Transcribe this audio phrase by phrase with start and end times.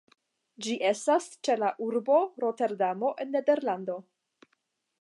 [0.67, 4.01] Ĝi estas ĉe la urbo Roterdamo en Nederlando.